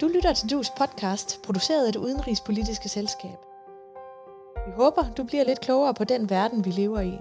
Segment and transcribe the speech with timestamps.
[0.00, 3.38] Du lytter til Dus podcast, produceret af det udenrigspolitiske selskab.
[4.66, 7.12] Vi håber, du bliver lidt klogere på den verden, vi lever i.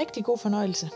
[0.00, 0.90] Rigtig god fornøjelse.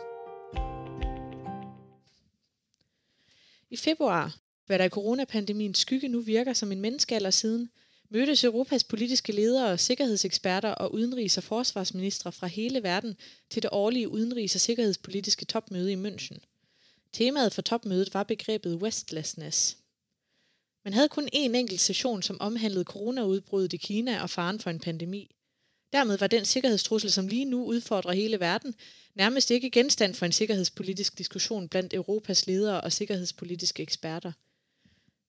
[3.71, 7.71] I februar, hvad der i coronapandemiens skygge nu virker som en menneskealder siden,
[8.11, 13.17] mødtes Europas politiske ledere, sikkerhedseksperter og udenrigs- og forsvarsministre fra hele verden
[13.51, 16.39] til det årlige udenrigs- og sikkerhedspolitiske topmøde i München.
[17.13, 19.77] Temaet for topmødet var begrebet Westlessness.
[20.87, 24.81] Man havde kun én enkelt session, som omhandlede coronaudbruddet i Kina og faren for en
[24.81, 25.35] pandemi.
[25.93, 28.75] Dermed var den sikkerhedstrussel, som lige nu udfordrer hele verden,
[29.15, 34.33] nærmest ikke genstand for en sikkerhedspolitisk diskussion blandt Europas ledere og sikkerhedspolitiske eksperter.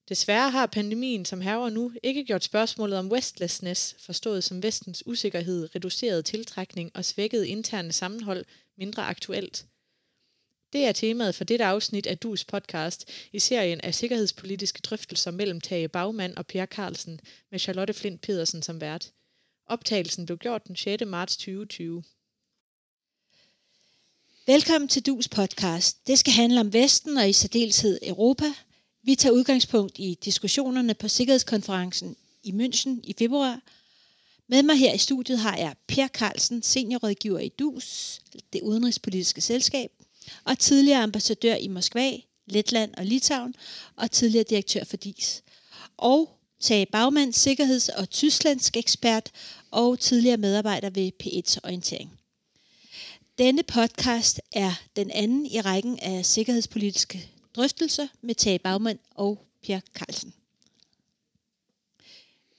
[0.08, 5.74] Desværre har pandemien, som herrer nu, ikke gjort spørgsmålet om westlessness, forstået som vestens usikkerhed,
[5.74, 8.44] reduceret tiltrækning og svækket interne sammenhold,
[8.76, 9.66] mindre aktuelt.
[10.72, 15.60] Det er temaet for dette afsnit af Dus podcast i serien af sikkerhedspolitiske drøftelser mellem
[15.60, 19.12] Tage Bagmand og Per Carlsen med Charlotte Flint Pedersen som vært.
[19.66, 21.02] Optagelsen blev gjort den 6.
[21.06, 22.02] marts 2020.
[24.46, 26.06] Velkommen til Dus podcast.
[26.06, 28.52] Det skal handle om Vesten og i særdeleshed Europa.
[29.02, 33.60] Vi tager udgangspunkt i diskussionerne på Sikkerhedskonferencen i München i februar.
[34.46, 38.20] Med mig her i studiet har jeg Per Carlsen, seniorrådgiver i Dus,
[38.52, 39.90] det udenrigspolitiske selskab,
[40.44, 42.12] og tidligere ambassadør i Moskva,
[42.46, 43.54] Letland og Litauen,
[43.96, 45.42] og tidligere direktør for DIS.
[45.96, 49.30] Og Tage Bagmand, sikkerheds- og tysklandsk ekspert
[49.70, 52.18] og tidligere medarbejder ved P1 Orientering.
[53.38, 59.80] Denne podcast er den anden i rækken af sikkerhedspolitiske drøftelser med Tage Bagmand og Per
[59.94, 60.34] Carlsen.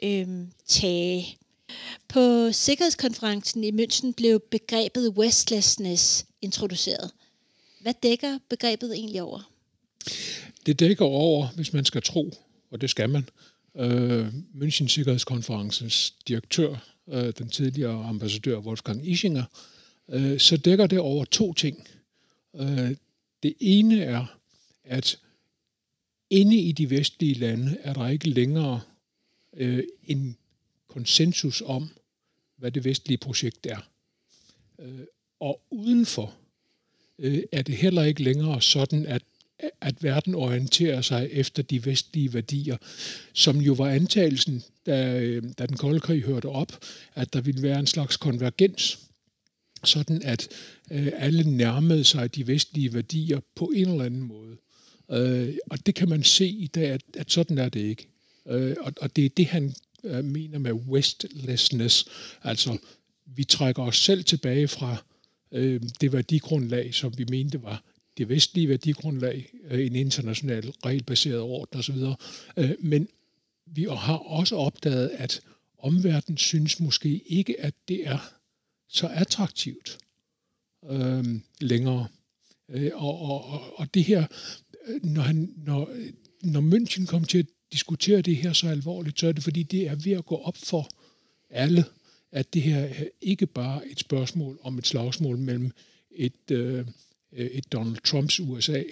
[0.03, 1.37] Øhm, Tage.
[2.07, 7.11] På sikkerhedskonferencen i München blev begrebet Westlessness introduceret.
[7.79, 9.51] Hvad dækker begrebet egentlig over?
[10.65, 12.33] Det dækker over, hvis man skal tro,
[12.71, 13.29] og det skal man,
[13.75, 16.75] øh, München Sikkerhedskonferencens direktør,
[17.07, 19.43] øh, den tidligere ambassadør Wolfgang Ischinger,
[20.09, 21.87] øh, så dækker det over to ting.
[22.55, 22.95] Øh,
[23.43, 24.25] det ene er,
[24.83, 25.19] at
[26.29, 28.81] inde i de vestlige lande er der ikke længere
[29.53, 30.37] øh, en
[30.87, 31.89] konsensus om,
[32.57, 33.79] hvad det vestlige projekt er.
[34.79, 35.05] Øh,
[35.39, 36.38] og udenfor
[37.19, 39.21] øh, er det heller ikke længere sådan, at
[39.81, 42.77] at verden orienterer sig efter de vestlige værdier,
[43.33, 46.85] som jo var antagelsen, da, øh, da den kolde krig hørte op,
[47.15, 48.99] at der ville være en slags konvergens,
[49.83, 50.47] sådan at
[50.91, 54.57] øh, alle nærmede sig de vestlige værdier på en eller anden måde.
[55.11, 58.07] Øh, og det kan man se i dag, at, at sådan er det ikke.
[58.49, 62.05] Øh, og, og det er det, han øh, mener med westlessness,
[62.43, 62.77] altså
[63.25, 65.03] vi trækker os selv tilbage fra
[65.51, 67.83] øh, det værdigrundlag, som vi mente var
[68.17, 71.97] det vestlige værdigrundlag, øh, en international regelbaseret orden osv.
[72.57, 73.07] Øh, men
[73.65, 75.41] vi har også opdaget, at
[75.77, 78.33] omverdenen synes måske ikke, at det er
[78.87, 79.97] så attraktivt
[80.89, 81.25] øh,
[81.61, 82.07] længere.
[82.69, 84.27] Øh, og, og, og det her,
[84.87, 86.11] øh, når, han, når, øh,
[86.43, 89.87] når München kom til at diskutere det her så alvorligt, så er det fordi, det
[89.87, 90.89] er ved at gå op for
[91.49, 91.85] alle,
[92.31, 95.71] at det her er ikke bare et spørgsmål om et slagsmål mellem
[96.11, 96.85] et, øh,
[97.31, 98.83] et Donald Trumps USA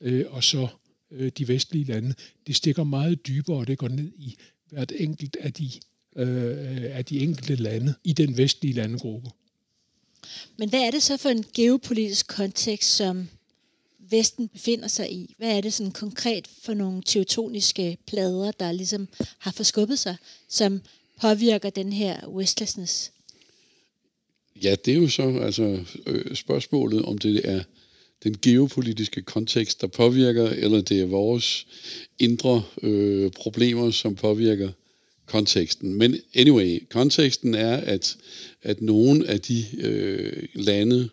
[0.00, 0.68] øh, og så
[1.10, 2.14] øh, de vestlige lande.
[2.46, 4.36] Det stikker meget dybere, og det går ned i
[4.70, 5.70] hvert enkelt af de,
[6.16, 9.30] øh, af de enkelte lande i den vestlige landegruppe.
[10.56, 13.28] Men hvad er det så for en geopolitisk kontekst, som
[13.98, 15.34] Vesten befinder sig i?
[15.38, 20.16] Hvad er det sådan konkret for nogle teutoniske plader, der ligesom har forskubbet sig,
[20.48, 20.80] som
[21.20, 23.12] påvirker den her restlessness?
[24.62, 27.62] Ja, det er jo så altså øh, spørgsmålet, om det er
[28.24, 31.66] den geopolitiske kontekst, der påvirker, eller det er vores
[32.18, 34.70] indre øh, problemer, som påvirker
[35.26, 35.94] konteksten.
[35.94, 38.16] Men anyway, konteksten er, at,
[38.62, 41.08] at nogle af de øh, lande,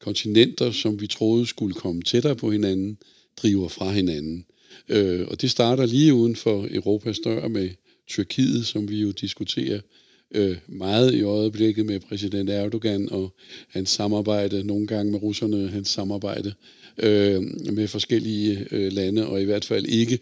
[0.00, 2.98] kontinenter, som vi troede skulle komme tættere på hinanden,
[3.36, 4.44] driver fra hinanden.
[4.88, 7.70] Øh, og det starter lige uden for Europas dør med
[8.08, 9.80] Tyrkiet, som vi jo diskuterer
[10.34, 13.34] øh, meget i øjeblikket med præsident Erdogan og
[13.68, 16.54] hans samarbejde, nogle gange med russerne, hans samarbejde
[16.98, 17.42] øh,
[17.72, 20.18] med forskellige øh, lande, og i hvert fald ikke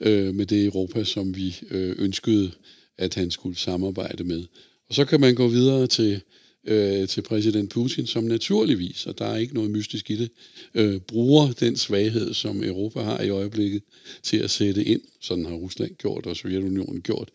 [0.00, 2.50] øh, med det Europa, som vi øh, ønskede,
[2.98, 4.44] at han skulle samarbejde med.
[4.88, 6.20] Og så kan man gå videre til
[6.66, 10.30] øh, til præsident Putin, som naturligvis, og der er ikke noget mystisk i det,
[10.74, 13.82] øh, bruger den svaghed, som Europa har i øjeblikket,
[14.22, 17.28] til at sætte ind, sådan har Rusland gjort og Sovjetunionen gjort,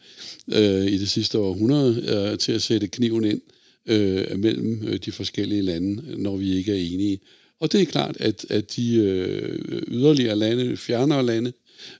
[0.53, 3.41] øh, i det sidste århundrede, øh, til at sætte kniven ind
[3.85, 7.19] øh, mellem øh, de forskellige lande, når vi ikke er enige.
[7.59, 11.53] Og det er klart, at, at de øh, yderligere lande, fjernere lande,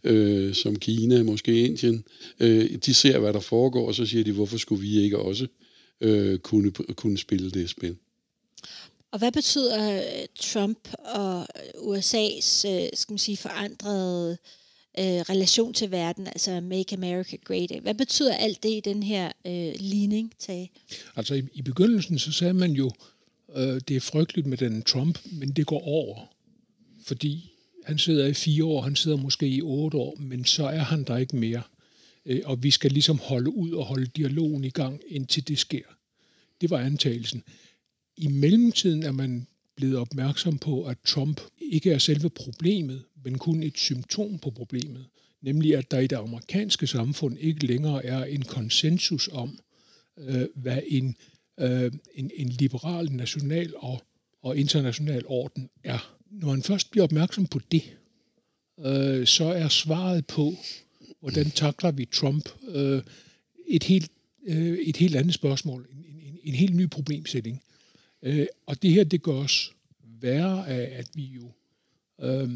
[0.03, 2.03] øh, som Kina, måske Indien,
[2.39, 5.43] øh, de ser, hvad der foregår, og så siger de, hvorfor skulle vi ikke også
[5.43, 5.66] øh,
[6.43, 7.97] kunne, kunne spille det spil.
[9.11, 14.37] Og hvad betyder øh, Trump og USA's øh, skal man sige, forandrede
[14.99, 17.71] øh, relation til verden, altså Make America Great?
[17.81, 20.71] Hvad betyder alt det i den her øh, ligning, Tage?
[21.15, 22.91] Altså i, i begyndelsen, så sagde man jo,
[23.55, 26.33] øh, det er frygteligt med den Trump, men det går over.
[27.05, 27.51] Fordi
[27.83, 31.03] han sidder i fire år, han sidder måske i otte år, men så er han
[31.03, 31.61] der ikke mere.
[32.27, 35.83] Øh, og vi skal ligesom holde ud og holde dialogen i gang, indtil det sker.
[36.61, 37.43] Det var antagelsen.
[38.17, 43.63] I mellemtiden er man blevet opmærksom på, at Trump ikke er selve problemet, men kun
[43.63, 45.05] et symptom på problemet.
[45.41, 49.59] Nemlig at der i det amerikanske samfund ikke længere er en konsensus om,
[50.17, 51.15] øh, hvad en,
[51.59, 54.01] øh, en, en liberal national og,
[54.41, 56.17] og international orden er.
[56.31, 57.83] Når man først bliver opmærksom på det,
[58.85, 60.53] øh, så er svaret på,
[61.19, 63.01] hvordan takler vi Trump, øh,
[63.67, 64.11] et, helt,
[64.47, 67.63] øh, et helt andet spørgsmål, en, en, en helt ny problemsætning.
[68.21, 69.73] Øh, og det her, det gør os
[70.21, 71.51] værre af, at vi jo,
[72.21, 72.51] øh,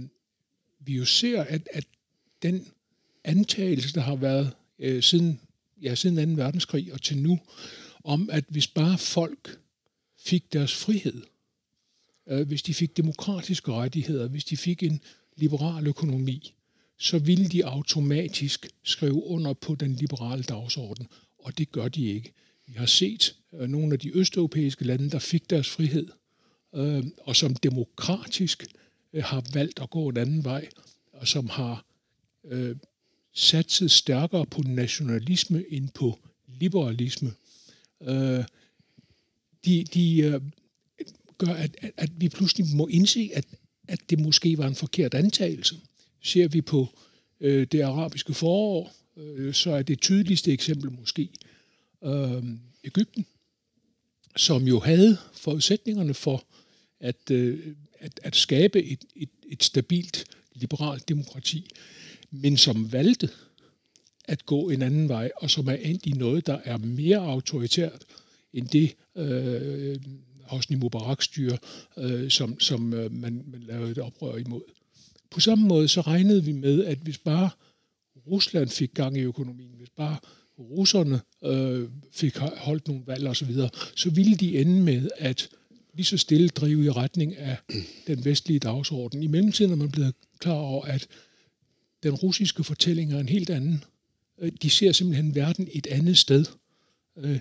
[0.79, 1.85] vi jo ser, at, at
[2.41, 2.67] den
[3.23, 5.39] antagelse, der har været øh, siden,
[5.81, 6.41] ja, siden 2.
[6.43, 7.39] verdenskrig og til nu,
[8.03, 9.59] om at hvis bare folk
[10.19, 11.21] fik deres frihed,
[12.27, 15.01] øh, hvis de fik demokratiske rettigheder, hvis de fik en
[15.37, 16.53] liberal økonomi,
[17.01, 21.07] så ville de automatisk skrive under på den liberale dagsorden,
[21.39, 22.33] og det gør de ikke.
[22.67, 26.07] Vi har set øh, nogle af de østeuropæiske lande, der fik deres frihed,
[26.75, 28.65] øh, og som demokratisk
[29.13, 30.67] øh, har valgt at gå en anden vej,
[31.13, 31.85] og som har
[32.45, 32.75] øh,
[33.33, 37.33] satset stærkere på nationalisme end på liberalisme.
[38.01, 38.43] Øh,
[39.65, 40.41] de de øh,
[41.37, 43.45] gør, at, at, at vi pludselig må indse, at,
[43.87, 45.75] at det måske var en forkert antagelse.
[46.23, 46.87] Ser vi på
[47.39, 51.29] øh, det arabiske forår, øh, så er det tydeligste eksempel måske
[52.03, 52.43] øh,
[52.83, 53.25] Ægypten,
[54.35, 56.43] som jo havde forudsætningerne for
[56.99, 61.69] at, øh, at, at skabe et, et, et stabilt liberalt demokrati,
[62.31, 63.29] men som valgte
[64.25, 68.05] at gå en anden vej, og som er endt i noget, der er mere autoritært
[68.53, 69.97] end det øh,
[70.43, 71.57] Hosni Mubarak styre,
[71.97, 74.61] øh, som, som øh, man, man lavede et oprør imod.
[75.31, 77.49] På samme måde så regnede vi med, at hvis bare
[78.27, 80.17] Rusland fik gang i økonomien, hvis bare
[80.59, 85.49] russerne øh, fik holdt nogle valg osv., så, videre, så ville de ende med at
[85.93, 87.57] lige så stille drive i retning af
[88.07, 89.23] den vestlige dagsorden.
[89.23, 91.07] I mellemtiden er man blevet klar over, at
[92.03, 93.83] den russiske fortælling er en helt anden.
[94.39, 96.45] Øh, de ser simpelthen verden et andet sted.
[97.17, 97.39] Øh,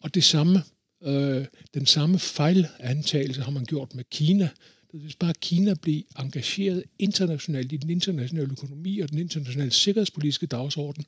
[0.00, 0.62] og det samme,
[1.02, 4.48] øh, den samme fejlantagelse har man gjort med Kina.
[4.92, 11.04] Hvis bare Kina blev engageret internationalt i den internationale økonomi og den internationale sikkerhedspolitiske dagsorden,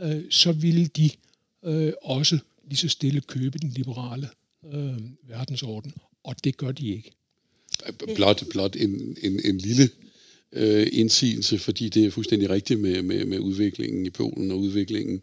[0.00, 1.10] øh, så ville de
[1.64, 2.38] øh, også
[2.68, 4.28] lige så stille købe den liberale
[4.72, 4.98] øh,
[5.28, 5.92] verdensorden
[6.24, 7.10] og det gør de ikke.
[8.14, 9.90] Blot, blot en, en, en lille
[10.52, 15.22] øh, indsigelse, fordi det er fuldstændig rigtigt med, med, med udviklingen i Polen og udviklingen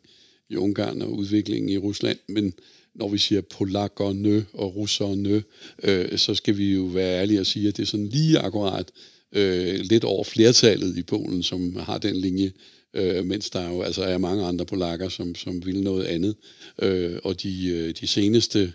[0.50, 2.53] i Ungarn og udviklingen i Rusland, men
[2.95, 5.44] når vi siger polakkerne og russerne,
[5.83, 8.91] øh, så skal vi jo være ærlige og sige, at det er sådan lige akkurat
[9.31, 12.51] øh, lidt over flertallet i Polen, som har den linje,
[12.94, 16.35] øh, mens der jo altså er mange andre polakker, som, som vil noget andet.
[16.81, 18.73] Øh, og de, øh, de seneste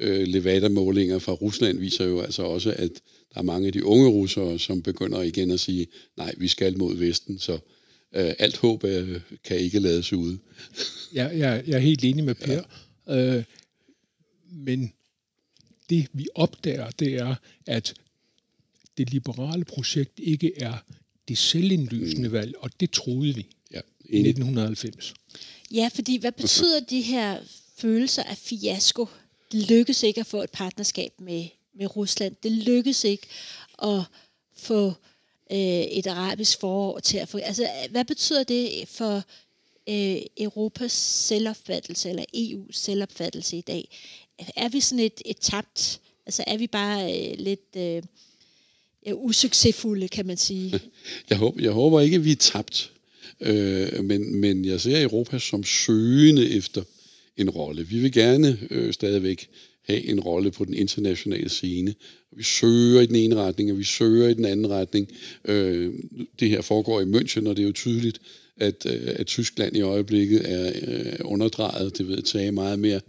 [0.00, 2.90] øh, Levada-målinger fra Rusland viser jo altså også, at
[3.34, 5.86] der er mange af de unge russere, som begynder igen at sige,
[6.16, 7.52] nej, vi skal mod Vesten, så
[8.16, 10.36] øh, alt håb øh, kan ikke lades ud.
[11.14, 12.52] ja, jeg, jeg er helt enig med Per.
[12.52, 12.60] Ja.
[13.08, 13.44] Øh,
[14.50, 14.92] men
[15.90, 17.34] det vi opdager, det er,
[17.66, 17.94] at
[18.98, 20.76] det liberale projekt ikke er
[21.28, 22.32] det selvindlysende mm.
[22.32, 25.14] valg, og det troede vi ja, i 1990.
[25.70, 27.40] Ja, fordi hvad betyder de her
[27.76, 29.08] følelser af fiasko
[29.54, 32.36] det lykkedes ikke at få et partnerskab med, med Rusland.
[32.42, 33.26] Det lykkedes ikke
[33.82, 34.00] at
[34.56, 34.86] få
[35.52, 37.38] øh, et arabisk forår til at få...
[37.38, 39.22] Altså, hvad betyder det for
[39.88, 43.88] øh, Europas selvopfattelse, eller EU's selvopfattelse i dag?
[44.56, 46.00] Er vi sådan et, et tabt...
[46.26, 47.76] Altså, er vi bare øh, lidt...
[47.76, 48.02] Øh,
[49.12, 50.80] usuccesfulde, kan man sige.
[51.30, 52.92] Jeg håber, jeg håber ikke, at vi er tabt,
[53.40, 56.82] øh, men, men jeg ser Europa som søgende efter
[57.36, 57.86] en rolle.
[57.86, 59.48] Vi vil gerne øh, stadigvæk
[59.86, 61.94] have en rolle på den internationale scene.
[62.36, 65.08] Vi søger i den ene retning, og vi søger i den anden retning.
[65.44, 65.92] Øh,
[66.40, 68.20] det her foregår i München, og det er jo tydeligt,
[68.56, 73.00] at, øh, at Tyskland i øjeblikket er øh, underdrejet, det ved jeg tage meget mere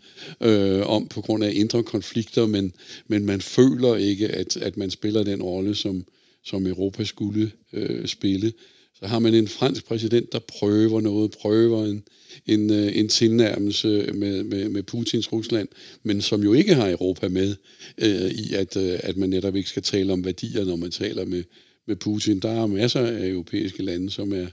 [0.42, 2.74] øh, om på grund af indre konflikter, men,
[3.08, 6.06] men man føler ikke, at, at man spiller den rolle, som,
[6.44, 8.54] som Europa skulle øh, spille.
[9.00, 12.04] Så har man en fransk præsident, der prøver noget, prøver en,
[12.46, 15.68] en, øh, en tilnærmelse med, med, med Putins Rusland,
[16.04, 17.56] men som jo ikke har Europa med
[17.98, 21.26] øh, i, at, øh, at man netop ikke skal tale om værdier, når man taler
[21.26, 21.44] med,
[21.88, 22.40] med Putin.
[22.40, 24.48] Der er masser af europæiske lande, som er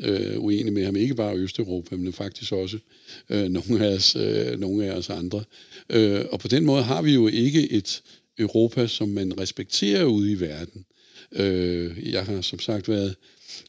[0.00, 2.78] øh, uenige med ham, ikke bare Østeuropa, men faktisk også
[3.30, 5.44] øh, nogle, af os, øh, nogle af os andre.
[5.90, 8.02] Øh, og på den måde har vi jo ikke et
[8.38, 10.84] Europa, som man respekterer ude i verden.
[11.32, 13.14] Øh, jeg har som sagt været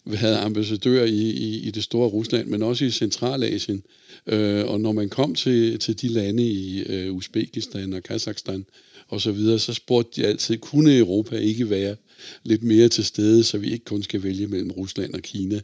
[0.05, 3.83] været ambassadør i, i, i det store Rusland, men også i Centralasien.
[4.27, 8.65] Øh, og når man kom til, til de lande i øh, Uzbekistan og Kazakhstan
[9.07, 11.95] og så videre, så spurgte de altid, kunne Europa ikke være
[12.43, 15.61] lidt mere til stede, så vi ikke kun skal vælge mellem Rusland og Kina.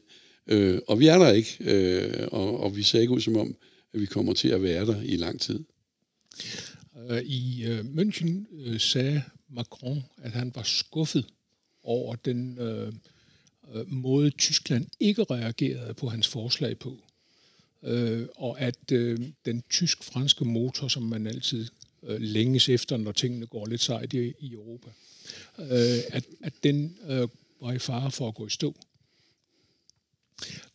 [0.47, 3.55] Øh, og vi er der ikke, øh, og, og vi ser ikke ud som om,
[3.93, 5.63] at vi kommer til at være der i lang tid.
[7.09, 11.25] Øh, I øh, München øh, sagde Macron, at han var skuffet
[11.83, 12.93] over den øh,
[13.73, 16.97] øh, måde, Tyskland ikke reagerede på hans forslag på.
[17.83, 21.67] Øh, og at øh, den tysk-franske motor, som man altid
[22.03, 24.89] øh, længes efter, når tingene går lidt sejt i, i Europa,
[25.59, 27.27] øh, at, at den øh,
[27.61, 28.75] var i fare for at gå i stå.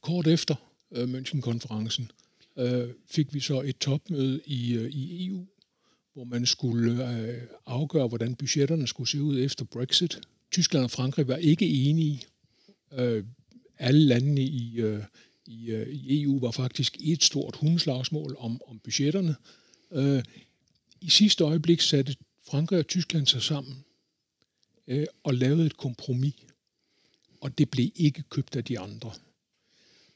[0.01, 0.55] Kort efter
[0.93, 2.11] øh, München-konferencen
[2.59, 5.47] øh, fik vi så et topmøde i, øh, i EU,
[6.13, 10.21] hvor man skulle øh, afgøre, hvordan budgetterne skulle se ud efter Brexit.
[10.51, 12.23] Tyskland og Frankrig var ikke enige
[12.93, 13.25] Øh,
[13.79, 15.05] alle landene i, øh,
[15.47, 19.37] i, øh, i EU var faktisk et stort hundslagsmål om, om budgetterne.
[19.93, 20.25] Øh,
[21.01, 22.17] I sidste øjeblik satte
[22.49, 23.85] Frankrig og Tyskland sig sammen
[24.87, 26.35] øh, og lavede et kompromis,
[27.41, 29.13] og det blev ikke købt af de andre.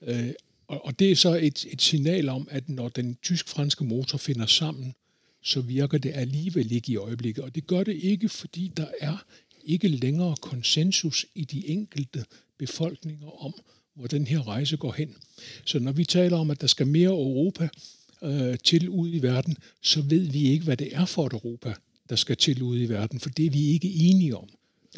[0.02, 0.33] Øh,
[0.69, 4.47] og, og det er så et, et signal om, at når den tysk-franske motor finder
[4.47, 4.95] sammen,
[5.42, 7.45] så virker det alligevel ikke i øjeblikket.
[7.45, 9.25] Og det gør det ikke, fordi der er
[9.64, 12.25] ikke længere konsensus i de enkelte
[12.59, 13.54] befolkninger om,
[13.95, 15.16] hvor den her rejse går hen.
[15.64, 17.69] Så når vi taler om, at der skal mere Europa
[18.23, 21.75] øh, til ud i verden, så ved vi ikke, hvad det er for et Europa,
[22.09, 24.49] der skal til ud i verden, for det er vi ikke enige om.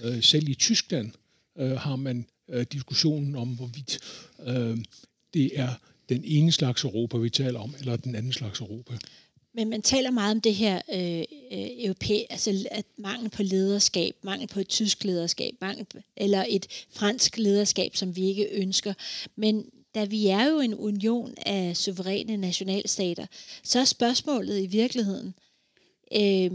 [0.03, 1.13] Øh, selv i Tyskland
[1.59, 3.99] øh, har man øh, diskussionen om, hvorvidt
[4.47, 4.79] øh,
[5.35, 5.75] det er
[6.09, 8.99] den ene slags Europa, vi taler om, eller den anden slags Europa.
[9.55, 14.15] Men man taler meget om det her øh, øh, europæ, altså at mangel på lederskab,
[14.23, 18.95] mangel på et tysk lederskab, mangel på, eller et fransk lederskab, som vi ikke ønsker.
[19.37, 23.27] Men da vi er jo en union af suveræne nationalstater,
[23.63, 25.35] så er spørgsmålet i virkeligheden,
[26.13, 26.51] øh,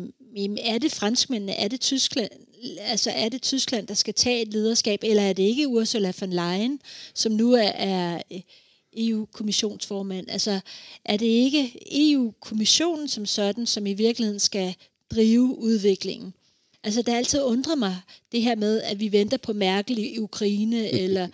[0.60, 2.32] er det franskmændene, er det Tyskland,
[2.80, 6.30] altså er det Tyskland, der skal tage et lederskab, eller er det ikke Ursula von
[6.30, 6.80] Leyen,
[7.14, 8.22] som nu er, er
[8.98, 10.30] EU-kommissionsformand.
[10.30, 10.60] Altså,
[11.06, 14.76] er det ikke EU-kommissionen som sådan, som i virkeligheden skal
[15.12, 16.34] drive udviklingen?
[16.84, 17.98] Altså, det har altid undret mig,
[18.32, 21.28] det her med, at vi venter på Merkel i Ukraine, eller,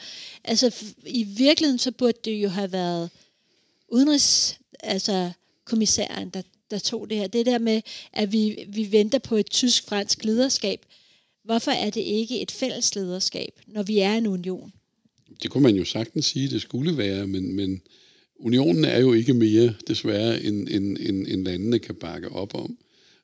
[0.43, 0.75] altså,
[1.05, 3.09] i virkeligheden, så burde det jo have været
[3.87, 5.31] udenrigs, altså,
[5.65, 7.27] kommissæren, der, der tog det her.
[7.27, 7.81] Det der med,
[8.13, 10.85] at vi, vi venter på et tysk-fransk lederskab.
[11.43, 14.73] Hvorfor er det ikke et fælles lederskab, når vi er en union?
[15.43, 17.81] Det kunne man jo sagtens sige, det skulle være, men, men
[18.39, 22.77] unionen er jo ikke mere, desværre, end, end, end, end landene kan bakke op om.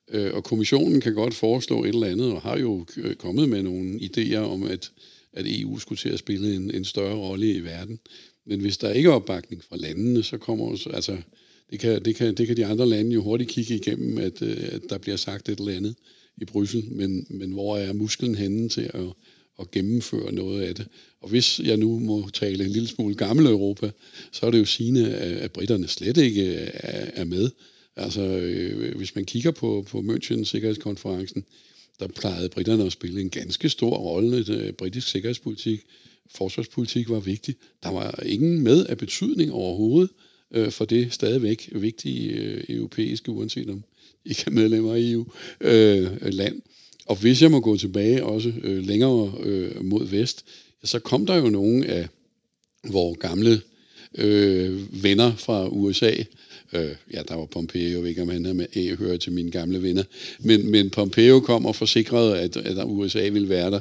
[0.08, 3.62] Øh, og kommissionen kan godt foreslå et eller andet, og har jo øh, kommet med
[3.62, 4.90] nogle idéer om, at,
[5.32, 7.98] at EU skulle til at spille en, en større rolle i verden.
[8.46, 11.16] Men hvis der ikke er opbakning fra landene, så kommer altså,
[11.70, 14.68] det kan, det, kan, det kan de andre lande jo hurtigt kigge igennem, at, øh,
[14.72, 15.94] at der bliver sagt et eller andet
[16.40, 19.06] i Bryssel, men, men hvor er musklen henne til at,
[19.60, 20.86] at gennemføre noget af det.
[21.20, 23.90] Og hvis jeg nu må tale en lille smule gammel Europa,
[24.32, 26.54] så er det jo sigende, at britterne slet ikke
[27.14, 27.50] er med.
[27.96, 31.44] Altså, øh, hvis man kigger på, på München Sikkerhedskonferencen,
[32.00, 34.38] der plejede britterne at spille en ganske stor rolle.
[34.38, 35.80] i øh, britisk sikkerhedspolitik,
[36.34, 37.54] forsvarspolitik var vigtig.
[37.82, 40.10] Der var ingen med af betydning overhovedet
[40.50, 43.89] øh, for det stadigvæk vigtige øh, europæiske, uanset om I
[44.30, 45.26] ikke er medlemmer af EU,
[45.60, 46.62] øh, øh, land.
[47.06, 50.44] Og hvis jeg må gå tilbage også øh, længere øh, mod vest,
[50.84, 52.08] så kom der jo nogle af
[52.88, 53.60] vores gamle
[54.18, 56.12] øh, venner fra USA.
[56.72, 59.50] Øh, ja, der var Pompeo, jeg ved ikke om han er med, hører til mine
[59.50, 60.02] gamle venner.
[60.38, 63.80] Men, men Pompeo kom og forsikrede, at, at USA ville være der.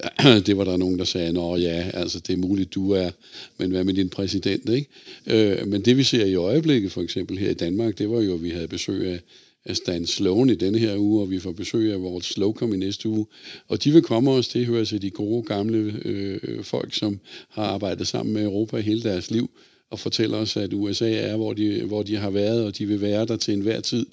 [0.46, 3.10] Det var der nogen, der sagde, nå ja, altså det er muligt, du er,
[3.58, 4.88] men hvad med din præsident, ikke?
[5.26, 8.34] Øh, men det vi ser i øjeblikket, for eksempel her i Danmark, det var jo,
[8.34, 9.20] at vi havde besøg af
[9.64, 12.76] af Stan Sloan i denne her uge, og vi får besøg af vores Slocum i
[12.76, 13.26] næste uge.
[13.68, 17.64] Og de vil komme os til, hører til de gode gamle øh, folk, som har
[17.64, 19.50] arbejdet sammen med Europa hele deres liv,
[19.90, 23.00] og fortæller os, at USA er, hvor de, hvor de har været, og de vil
[23.00, 24.06] være der til enhver tid.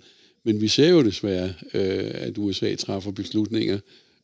[0.43, 3.79] Men vi ser jo desværre, øh, at USA træffer beslutninger,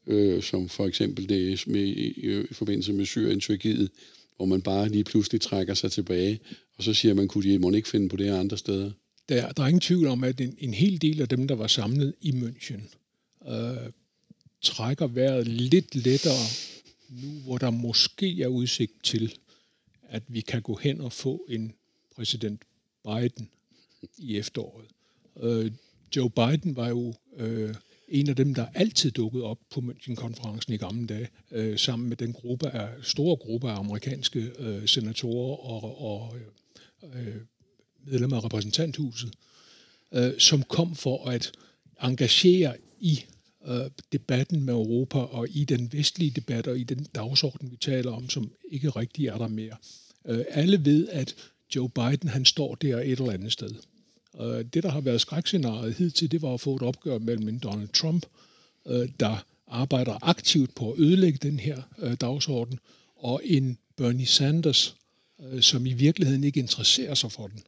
[0.07, 3.89] øh, som for eksempel det med, i, øh, i forbindelse med Syrien, Tyrkiet,
[4.37, 6.39] hvor man bare lige pludselig trækker sig tilbage,
[6.77, 8.91] og så siger man, kunne de må ikke finde på det her andre steder?
[9.29, 11.67] Der, der er ingen tvivl om, at en, en hel del af dem, der var
[11.67, 12.81] samlet i München,
[13.51, 13.91] øh,
[14.61, 16.45] trækker vejret lidt lettere
[17.09, 19.35] nu, hvor der måske er udsigt til,
[20.01, 21.73] at vi kan gå hen og få en
[22.15, 22.61] præsident
[23.03, 23.49] Biden
[24.17, 24.87] i efteråret.
[25.39, 25.71] Øh,
[26.15, 27.75] Joe Biden var jo øh,
[28.07, 32.17] en af dem, der altid dukkede op på München-konferencen i gamle dage, øh, sammen med
[32.17, 36.37] den gruppe af, store gruppe af amerikanske øh, senatorer og, og
[37.13, 37.35] øh,
[38.03, 39.33] medlemmer af repræsentanthuset,
[40.11, 41.51] øh, som kom for at
[42.03, 43.23] engagere i
[43.67, 48.11] øh, debatten med Europa og i den vestlige debat og i den dagsorden, vi taler
[48.11, 49.75] om, som ikke rigtig er der mere.
[50.25, 51.35] Øh, alle ved, at
[51.75, 53.75] Joe Biden han står der et eller andet sted.
[54.41, 57.59] Øh, det, der har været skrækscenariet hidtil, det var at få et opgør mellem en
[57.59, 58.25] Donald Trump,
[58.87, 62.79] øh, der arbejder aktivt på at ødelægge den her øh, dagsorden,
[63.15, 64.95] og en Bernie Sanders,
[65.43, 67.63] øh, som i virkeligheden ikke interesserer sig for den.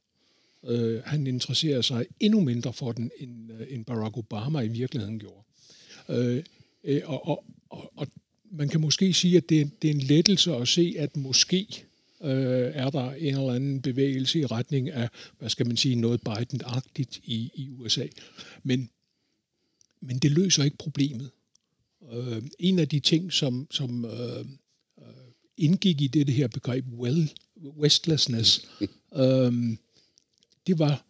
[0.67, 5.19] Øh, han interesserer sig endnu mindre for den, end, øh, end Barack Obama i virkeligheden
[5.19, 5.43] gjorde.
[6.09, 6.43] Øh,
[6.83, 8.07] øh, og, og, og, og
[8.51, 11.85] man kan måske sige, at det, det er en lettelse at se, at måske
[12.23, 16.21] øh, er der en eller anden bevægelse i retning af, hvad skal man sige, noget
[16.21, 18.07] Biden-agtigt i, i USA.
[18.63, 18.89] Men,
[20.01, 21.31] men det løser ikke problemet.
[22.13, 24.45] Øh, en af de ting, som, som øh, øh
[25.57, 27.31] indgik i det, det her begreb well,
[27.77, 28.67] westlessness,
[29.23, 29.77] øh,
[30.67, 31.05] det var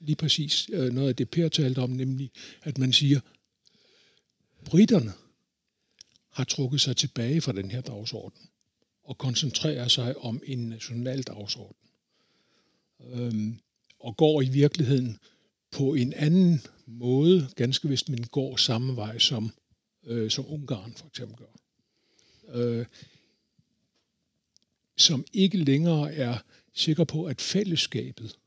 [0.00, 2.30] lige præcis øh, noget af det, Per talte om, nemlig
[2.62, 3.20] at man siger,
[4.64, 5.12] britterne
[6.30, 8.48] har trukket sig tilbage fra den her dagsorden
[9.02, 11.76] og koncentrerer sig om en national dagsorden.
[13.00, 13.58] Øhm,
[14.00, 15.18] og går i virkeligheden
[15.70, 19.50] på en anden måde, ganske vist, men går samme vej som,
[20.04, 21.52] øh, som Ungarn for eksempel gør.
[22.54, 22.86] Øh,
[24.96, 26.38] som ikke længere er
[26.74, 28.38] sikker på, at fællesskabet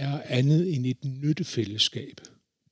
[0.00, 2.20] er andet end et nyttefællesskab,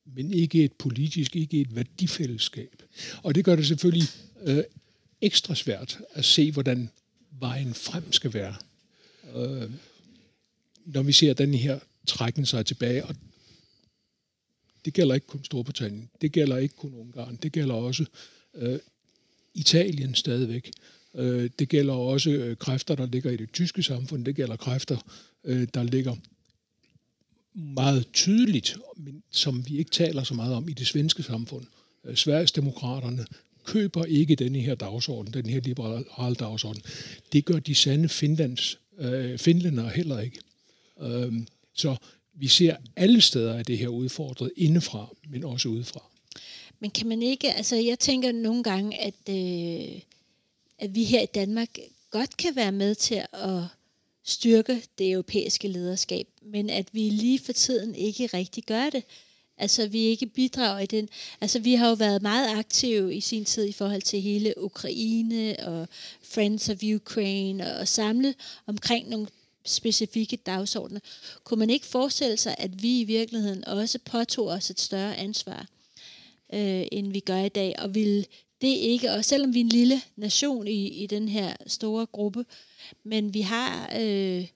[0.05, 2.83] men ikke et politisk, ikke et værdifællesskab.
[3.23, 4.07] Og det gør det selvfølgelig
[4.43, 4.63] øh,
[5.21, 6.89] ekstra svært at se, hvordan
[7.31, 8.55] vejen frem skal være.
[9.35, 9.71] Øh,
[10.85, 13.15] når vi ser den her trækken sig tilbage, og
[14.85, 18.05] det gælder ikke kun Storbritannien, det gælder ikke kun Ungarn, det gælder også
[18.55, 18.79] øh,
[19.53, 20.71] Italien stadigvæk.
[21.15, 24.97] Øh, det gælder også øh, kræfter, der ligger i det tyske samfund, det gælder kræfter,
[25.43, 26.15] øh, der ligger
[27.53, 31.65] meget tydeligt, men som vi ikke taler så meget om i det svenske samfund.
[32.05, 33.25] Øh, Sverigesdemokraterne
[33.63, 36.81] køber ikke denne her dagsorden, den her liberale dagsorden.
[37.33, 40.39] Det gør de sande Finlands, øh, finlændere heller ikke.
[41.01, 41.33] Øh,
[41.73, 41.95] så
[42.33, 46.03] vi ser alle steder at det her udfordret indefra, men også udefra.
[46.79, 50.01] Men kan man ikke, altså jeg tænker nogle gange, at, øh,
[50.79, 51.69] at vi her i Danmark
[52.11, 53.63] godt kan være med til at
[54.29, 59.03] styrke det europæiske lederskab, men at vi lige for tiden ikke rigtig gør det.
[59.57, 61.09] Altså, vi ikke bidrager i den.
[61.41, 65.57] Altså, vi har jo været meget aktive i sin tid i forhold til hele Ukraine
[65.59, 65.87] og
[66.21, 68.35] Friends of Ukraine og, og samlet
[68.67, 69.27] omkring nogle
[69.65, 70.99] specifikke dagsordner.
[71.43, 75.67] Kunne man ikke forestille sig, at vi i virkeligheden også påtog os et større ansvar,
[76.53, 78.27] øh, end vi gør i dag, og vil
[78.61, 82.05] det er ikke, og selvom vi er en lille nation i, i den her store
[82.05, 82.45] gruppe,
[83.03, 84.47] men vi har, øh,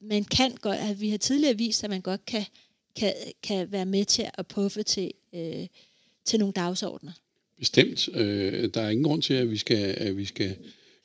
[0.00, 2.44] man kan godt, at vi har tidligere vist, at man godt kan
[2.96, 3.12] kan,
[3.42, 5.66] kan være med til at puffe til, øh,
[6.24, 7.12] til nogle dagsordner.
[7.58, 8.08] Bestemt.
[8.14, 10.56] Øh, der er ingen grund til, at vi skal, at vi skal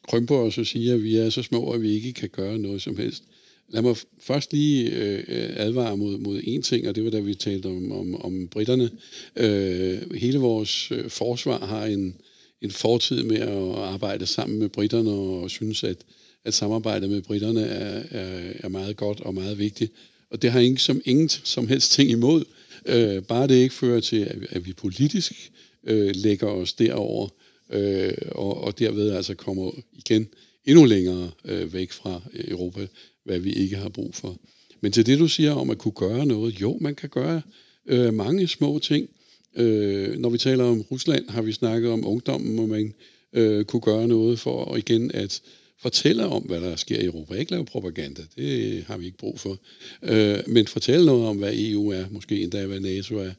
[0.08, 2.82] krympe os og sige, at vi er så små, at vi ikke kan gøre noget
[2.82, 3.24] som helst.
[3.70, 5.24] Lad mig først lige øh,
[5.58, 8.92] advare mod, mod en ting, og det var da vi talte om, om, om britterne.
[9.36, 12.16] Øh, hele vores øh, forsvar har en,
[12.62, 15.98] en fortid med at arbejde sammen med britterne og synes, at,
[16.46, 19.94] at samarbejdet med britterne er, er, er meget godt og meget vigtigt.
[20.32, 22.46] Og det har ingen som, ingen som helst ting imod.
[22.86, 25.52] Øh, bare det ikke fører til, at, at vi politisk
[25.84, 27.30] øh, lægger os derover
[27.70, 30.28] øh, og, og derved altså kommer igen
[30.66, 32.88] endnu længere øh, væk fra Europa,
[33.24, 34.38] hvad vi ikke har brug for.
[34.82, 37.42] Men til det, du siger om at kunne gøre noget, jo, man kan gøre
[37.86, 39.10] øh, mange små ting.
[39.58, 42.94] Øh, når vi taler om Rusland, har vi snakket om ungdommen, hvor man
[43.34, 45.42] øh, kunne gøre noget for igen at
[45.80, 47.34] fortælle om, hvad der sker i Europa.
[47.34, 49.58] Ikke lave propaganda, det har vi ikke brug for.
[50.04, 53.32] Øh, men fortælle noget om, hvad EU er, måske endda hvad NATO er.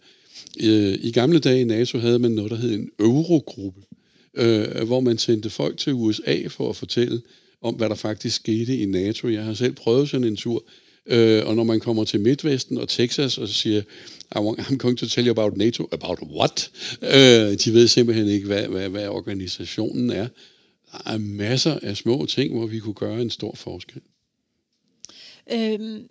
[0.62, 3.81] Øh, I gamle dage i NATO havde man noget, der hed en eurogruppe,
[4.35, 7.20] øh, hvor man sendte folk til USA for at fortælle
[7.62, 9.28] om, hvad der faktisk skete i NATO.
[9.28, 10.64] Jeg har selv prøvet sådan en tur,
[11.09, 13.83] øh, og når man kommer til Midtvesten og Texas og siger,
[14.37, 15.88] I'm going to tell you about NATO.
[15.92, 16.71] About what?
[17.03, 20.29] Øh, de ved simpelthen ikke, hvad, hvad, hvad organisationen er
[20.92, 24.01] Der er masser af små ting, hvor vi kunne gøre en stor forskel.
[25.53, 26.09] Øhm,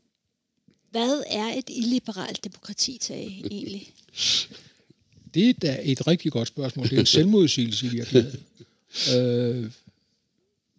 [0.92, 3.92] hvad er et illiberalt demokrati, Tage, egentlig?
[5.34, 6.86] Det er da et rigtig godt spørgsmål.
[6.90, 8.40] Det er en selvmodsigelse i virkeligheden.
[9.16, 9.72] øh,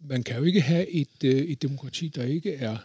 [0.08, 2.76] man kan jo ikke have et, øh, et demokrati, der ikke er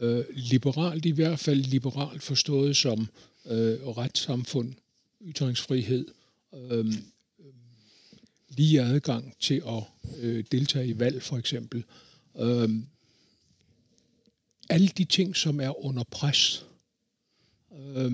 [0.00, 3.08] øh, liberalt, i hvert fald liberalt forstået som
[3.46, 4.74] øh, retssamfund,
[5.22, 6.06] ytringsfrihed,
[6.54, 6.88] øhm,
[7.38, 7.54] øh,
[8.48, 9.82] lige adgang til at
[10.18, 11.84] øh, deltage i valg for eksempel.
[12.38, 12.70] Øh,
[14.70, 16.66] alle de ting, som er under pres.
[17.72, 18.12] Øh,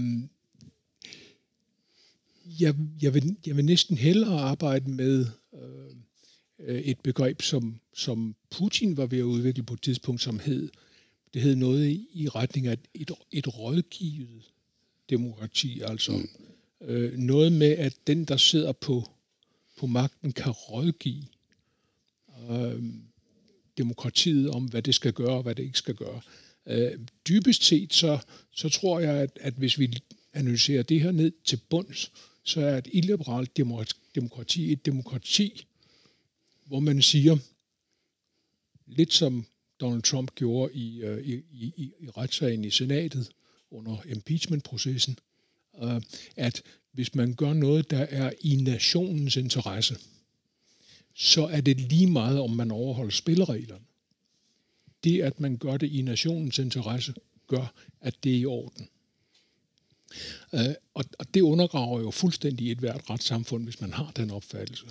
[2.61, 5.97] jeg, jeg, vil, jeg vil næsten hellere arbejde med øh,
[6.59, 10.71] øh, et begreb, som, som Putin var ved at udvikle på et tidspunkt, som hed,
[11.37, 14.53] det hed noget i, i retning af et, et rådgivet
[15.11, 16.87] demokrati, altså mm.
[16.87, 19.11] øh, noget med, at den, der sidder på,
[19.77, 21.25] på magten, kan rådgive
[22.51, 22.83] øh,
[23.79, 26.21] demokratiet om, hvad det skal gøre og hvad det ikke skal gøre.
[26.67, 28.19] Øh, dybest set, så,
[28.51, 29.99] så tror jeg, at, at hvis vi
[30.33, 33.57] analyserer det her ned til bunds, så er et illiberalt
[34.15, 35.67] demokrati et demokrati,
[36.65, 37.37] hvor man siger,
[38.87, 39.47] lidt som
[39.81, 43.31] Donald Trump gjorde i, øh, i, i, i retssagen i senatet
[43.71, 45.19] under impeachment-processen,
[45.83, 46.03] øh,
[46.37, 46.63] at
[46.93, 49.97] hvis man gør noget, der er i nationens interesse,
[51.15, 53.85] så er det lige meget, om man overholder spillereglerne.
[55.05, 57.15] Det, at man gør det i nationens interesse,
[57.47, 58.89] gør, at det er i orden.
[60.55, 64.87] Øh, og, og det undergraver jo fuldstændig et hvert retssamfund, hvis man har den opfattelse.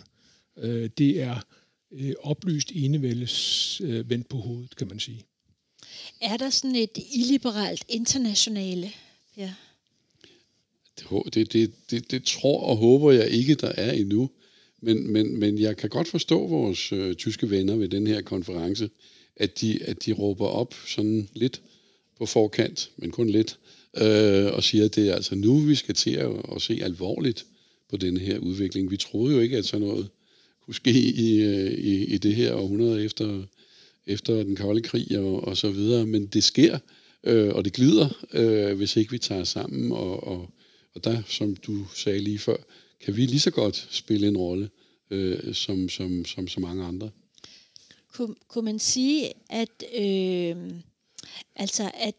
[0.58, 1.40] Øh, det er
[2.00, 5.22] øh, oplyst enevældes øh, vendt på hovedet, kan man sige.
[6.22, 8.92] Er der sådan et illiberalt internationale?
[9.38, 9.54] Ja.
[11.00, 14.30] Det, det, det, det, det tror og håber jeg ikke, der er endnu.
[14.82, 18.90] Men, men, men jeg kan godt forstå vores øh, tyske venner ved den her konference,
[19.36, 21.62] at de, at de råber op sådan lidt
[22.18, 23.60] på forkant, men kun lidt,
[23.98, 27.46] øh, og siger, at det er altså nu, vi skal til at, at se alvorligt
[27.90, 28.92] på denne her udvikling.
[28.92, 30.10] Vi troede jo ikke, at sådan noget
[30.66, 33.44] kunne ske i, øh, i, i det her århundrede efter,
[34.06, 36.80] efter den kolde krig og, og så videre, men det sker,
[37.24, 40.50] øh, og det glider, øh, hvis ikke vi tager sammen, og, og,
[40.96, 42.58] og der, som du sagde lige før,
[43.00, 44.70] kan vi lige så godt spille en rolle
[45.12, 47.10] øh, som, som, som så mange andre.
[48.14, 50.72] Kun, kunne man sige, at øh,
[51.56, 52.16] altså at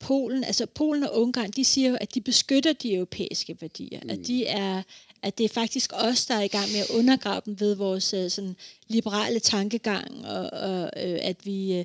[0.00, 4.10] Polen, altså Polen og Ungarn, de siger jo, at de beskytter de europæiske værdier, mm.
[4.10, 4.82] at de er,
[5.22, 8.14] at det er faktisk os, der er i gang med at undergrave dem ved vores
[8.14, 8.56] øh, sådan
[8.88, 11.84] liberale tankegang, og, og øh, at vi, øh,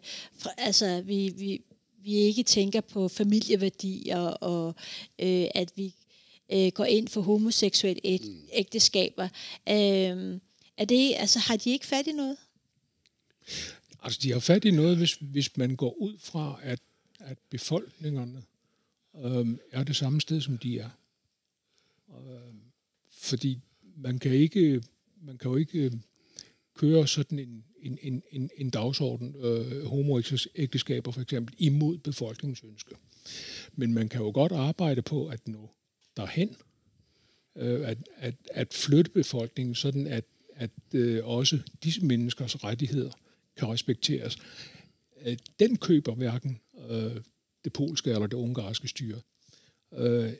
[0.57, 1.61] altså vi, vi,
[2.03, 4.75] vi ikke tænker på familieværdier, og
[5.19, 5.93] øh, at vi
[6.53, 8.47] øh, går ind for homoseksuelle æg, mm.
[8.53, 9.27] ægteskaber.
[9.69, 10.39] Øh,
[10.77, 12.37] er det, altså, har de ikke fat i noget?
[14.03, 16.79] Altså, de har fat i noget, hvis, hvis man går ud fra, at
[17.19, 18.43] at befolkningerne
[19.15, 20.89] øh, er det samme sted, som de er.
[22.09, 22.53] Øh,
[23.17, 23.59] fordi
[23.97, 24.81] man kan ikke,
[25.21, 25.91] man kan jo ikke øh,
[26.77, 32.95] køre sådan en, en, en, en, en dagsorden, øh, homoægteskaber for eksempel, imod befolkningens ønske.
[33.75, 35.69] Men man kan jo godt arbejde på at nå
[36.17, 36.55] derhen,
[37.55, 40.25] øh, at, at, at flytte befolkningen, sådan at,
[40.55, 43.11] at øh, også disse menneskers rettigheder
[43.57, 44.37] kan respekteres.
[45.25, 47.21] Øh, den køber hverken øh,
[47.63, 49.21] det polske eller det ungarske styre.
[49.93, 50.33] Øh,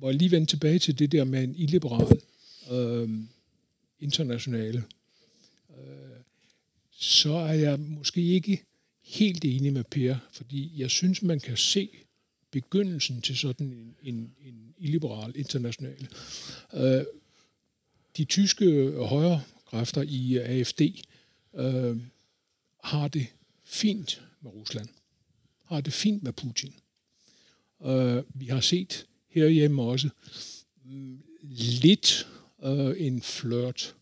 [0.00, 2.20] må jeg lige vende tilbage til det der med en illiberal
[2.70, 3.08] øh,
[4.00, 4.84] internationale,
[5.70, 6.20] øh,
[6.90, 8.62] så er jeg måske ikke
[9.02, 11.88] helt enig med Per, fordi jeg synes, man kan se
[12.50, 16.08] begyndelsen til sådan en, en, en illiberal international.
[16.74, 17.04] Øh,
[18.16, 20.80] de tyske højre kræfter i AFD
[21.54, 21.96] øh,
[22.84, 23.26] har det
[23.64, 24.88] fint med Rusland
[25.66, 26.74] har det fint med Putin.
[27.84, 29.06] Øh, vi har set
[29.36, 30.08] herhjemme også
[31.82, 32.28] lidt
[32.64, 33.94] øh, en flirt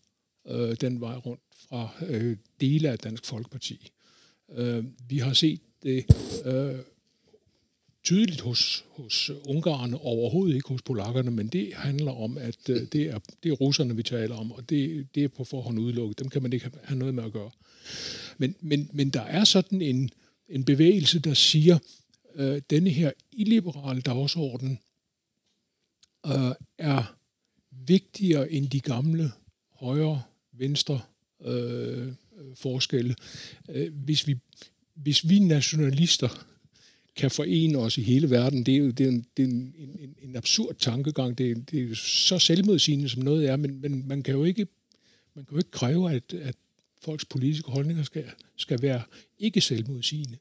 [0.47, 3.91] øh, den vej rundt fra øh, dele af Dansk Folkeparti.
[4.55, 6.05] Øh, vi har set det
[6.45, 6.79] øh,
[8.03, 13.01] tydeligt hos, hos ungarerne, overhovedet ikke hos polakkerne, men det handler om, at øh, det,
[13.01, 16.19] er, det er russerne, vi taler om, og det, det er på forhånd udelukket.
[16.19, 17.51] Dem kan man ikke have noget med at gøre.
[18.37, 20.09] Men, men, men der er sådan en,
[20.49, 21.77] en bevægelse, der siger,
[22.35, 24.79] øh, denne her illiberale dagsorden
[26.25, 27.15] øh, er
[27.71, 29.31] vigtigere end de gamle
[29.73, 31.01] højre, venstre
[31.45, 32.13] øh,
[32.55, 33.15] forskelle.
[33.69, 34.35] Øh, hvis, vi,
[34.93, 36.45] hvis vi nationalister
[37.15, 39.75] kan forene os i hele verden, det er jo det er en, det er en,
[39.77, 41.37] en, en absurd tankegang.
[41.37, 44.67] Det er, det er så selvmodsigende, som noget er, men, men man kan jo ikke
[45.35, 46.55] man kan jo ikke kræve, at, at
[47.01, 49.03] folks politiske holdninger skal, skal være
[49.39, 50.37] ikke selvmodsigende.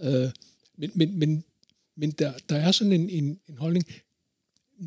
[0.00, 0.30] Øh,
[0.76, 1.44] men men, men,
[1.96, 3.86] men der, der er sådan en, en, en holdning,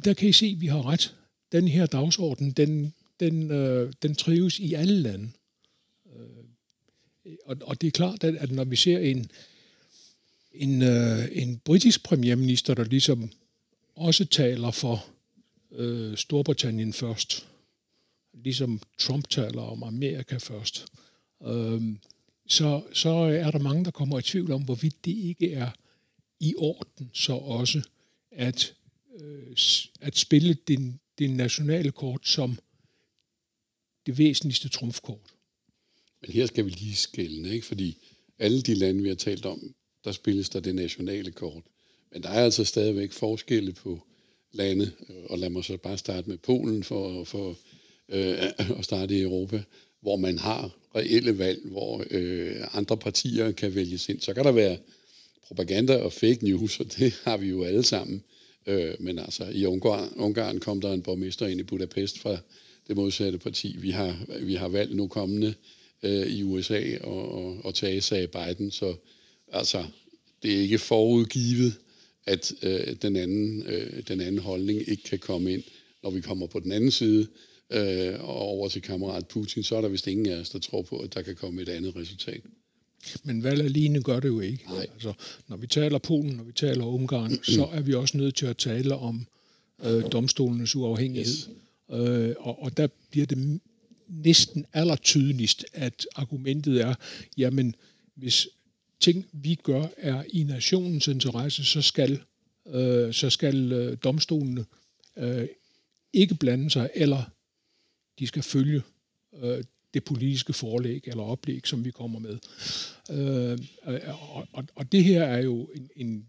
[0.04, 1.16] der kan I se, at vi har ret.
[1.52, 5.32] Den her dagsorden, den, den, øh, den trives i alle lande.
[6.16, 9.32] Øh, og, og det er klart, at, at når vi ser en,
[10.52, 13.32] en, øh, en britisk premierminister, der ligesom
[13.96, 15.06] også taler for
[15.72, 17.48] øh, Storbritannien først,
[18.34, 20.86] ligesom Trump taler om Amerika først,
[21.46, 21.82] øh,
[22.48, 25.70] så, så er der mange, der kommer i tvivl om, hvorvidt det ikke er
[26.40, 27.82] i orden så også
[28.32, 28.74] at,
[29.20, 29.58] øh,
[30.02, 32.58] at spille din, din nationale kort som
[34.06, 35.34] det væsentligste trumfkort.
[36.22, 37.66] Men her skal vi lige skille, ikke?
[37.66, 37.98] fordi
[38.40, 41.64] alle de lande, vi har talt om, der spilles der det nationale kort.
[42.12, 44.08] Men der er altså stadigvæk forskelle på
[44.52, 44.92] lande,
[45.30, 47.58] og lad mig så bare starte med Polen for, for
[48.10, 48.38] øh,
[48.80, 49.64] at starte i Europa,
[50.02, 54.22] hvor man har reelle valg, hvor øh, andre partier kan vælges ind.
[54.22, 54.78] Så kan der være
[55.48, 58.24] propaganda og fake news, og det har vi jo alle sammen.
[58.68, 62.38] Øh, men altså, i Ungarn, Ungarn kom der en borgmester ind i Budapest fra
[62.88, 63.76] det modsatte parti.
[63.78, 65.54] Vi har, vi har valgt nu kommende
[66.04, 68.96] øh, i USA og, og, og tage sag Biden, så
[69.52, 69.86] altså,
[70.44, 71.74] det er ikke forudgivet,
[72.26, 75.64] at øh, den, anden, øh, den anden holdning ikke kan komme ind.
[76.04, 77.28] Når vi kommer på den anden side
[77.70, 80.82] øh, og over til kammerat Putin, så er der vist ingen af os, der tror
[80.82, 82.42] på, at der kan komme et andet resultat.
[83.24, 84.66] Men valg alene gør det jo ikke.
[84.70, 84.88] Nej.
[84.94, 85.14] Altså,
[85.48, 88.58] når vi taler Polen, når vi taler Ungarn, så er vi også nødt til at
[88.58, 89.28] tale om
[89.84, 91.34] øh, domstolenes uafhængighed.
[91.34, 91.50] Yes.
[91.92, 93.60] Øh, og, og der bliver det
[94.08, 96.96] næsten allertydeligst, at argumentet er,
[97.38, 97.76] jamen,
[98.16, 98.48] hvis
[99.00, 102.22] ting, vi gør, er i nationens interesse, så skal,
[102.68, 104.66] øh, så skal øh, domstolene
[105.18, 105.48] øh,
[106.14, 107.24] ikke blande sig, eller
[108.20, 108.82] de skal følge
[109.44, 109.64] øh,
[109.96, 112.38] det politiske forlæg eller oplæg, som vi kommer med.
[113.12, 113.60] Øh,
[114.32, 116.28] og, og, og det her er jo en, en,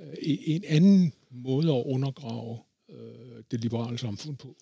[0.00, 2.58] øh, en anden måde at undergrave
[2.90, 4.56] øh, det liberale samfund på.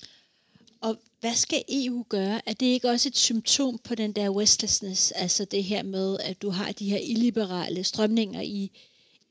[0.80, 2.40] Og hvad skal EU gøre?
[2.46, 6.42] Er det ikke også et symptom på den der restlessness, altså det her med, at
[6.42, 8.70] du har de her illiberale strømninger i,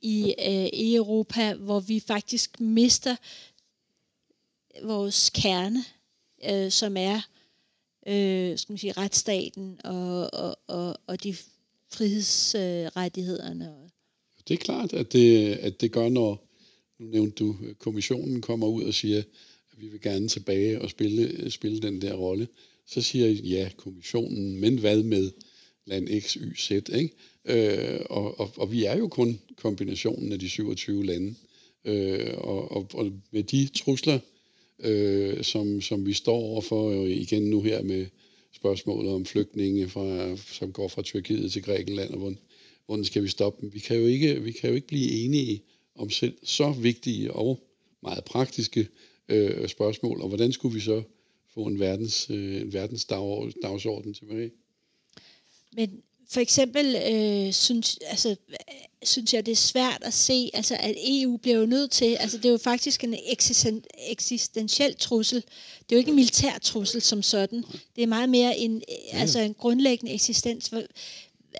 [0.02, 3.16] i, øh, i Europa, hvor vi faktisk mister
[4.84, 5.84] vores kerne,
[6.50, 7.22] øh, som er
[8.08, 11.36] øh, skal man sige, retsstaten og, og, og, og de
[11.94, 13.66] frihedsrettighederne.
[13.66, 13.90] Øh,
[14.48, 16.48] det er klart, at det, at det gør, når,
[17.00, 19.26] nu nævnte du, øh, kommissionen kommer ud og siger, at
[19.78, 22.48] vi vil gerne tilbage og spille, øh, spille den der rolle.
[22.86, 25.32] Så siger ja, kommissionen, men hvad med
[25.86, 27.10] land X, Y, Z, ikke?
[27.46, 31.36] Øh, og, og, og vi er jo kun kombinationen af de 27 lande.
[31.86, 34.20] Øh, og, og, og med de trusler,
[34.80, 38.06] øh, som, som vi står overfor øh, igen nu her med
[38.52, 42.38] spørgsmålet om flygtninge, fra, som går fra Tyrkiet til Grækenland, og hvordan,
[42.86, 43.74] hvordan skal vi stoppe dem?
[43.74, 45.64] Vi kan, jo ikke, vi kan jo ikke blive enige
[45.96, 47.60] om selv så vigtige og
[48.04, 48.88] meget praktiske
[49.30, 51.04] øh, spørgsmål, og hvordan skulle vi så
[51.54, 54.52] få en verdens, øh, en verdens dag, dagsorden tilbage?
[55.74, 58.36] Men for eksempel øh, synes, altså,
[59.04, 62.38] synes jeg, det er svært at se, altså, at EU bliver jo nødt til, altså
[62.38, 63.16] det er jo faktisk en
[64.08, 65.42] eksistentiel trussel.
[65.80, 67.64] Det er jo ikke en militær trussel som sådan.
[67.96, 70.74] Det er meget mere en, altså, en grundlæggende eksistens.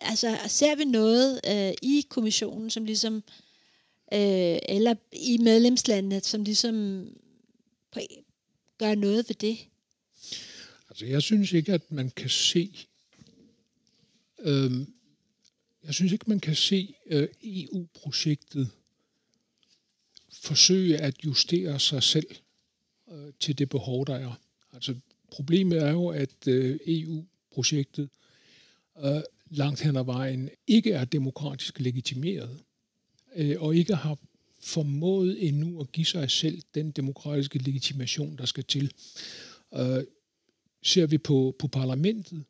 [0.02, 3.16] Altså ser vi noget øh, i kommissionen, som ligesom,
[4.14, 7.08] øh, eller i medlemslandene, som ligesom
[8.78, 9.58] gør noget ved det?
[10.90, 12.88] Altså jeg synes ikke, at man kan se
[14.40, 14.72] Øh,
[15.84, 18.70] jeg synes ikke, man kan se øh, EU-projektet
[20.34, 22.28] forsøge at justere sig selv
[23.12, 24.40] øh, til det behov, der er.
[24.74, 24.96] Altså,
[25.32, 28.10] problemet er jo, at øh, EU-projektet
[29.04, 32.60] øh, langt hen ad vejen ikke er demokratisk legitimeret,
[33.36, 34.18] øh, og ikke har
[34.60, 38.92] formået endnu at give sig selv den demokratiske legitimation, der skal til.
[39.74, 40.04] Øh,
[40.84, 42.44] ser vi på, på parlamentet,